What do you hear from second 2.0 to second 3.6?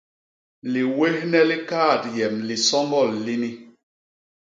yem lisoñgol lini.